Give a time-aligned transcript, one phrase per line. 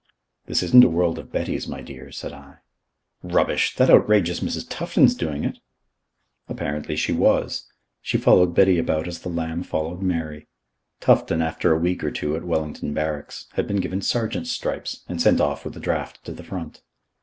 [0.47, 2.55] "This isn't a world of Bettys, my dear," said I.
[3.21, 3.75] "Rubbish!
[3.75, 4.65] The outrageous Mrs.
[4.67, 5.59] Tufton's doing it."
[6.49, 7.67] Apparently she was.
[8.01, 10.47] She followed Betty about as the lamb followed Mary.
[11.01, 15.21] Tufton, after a week or two at Wellington Barracks, had been given sergeant's stripes and
[15.21, 16.81] sent off with a draft to the front.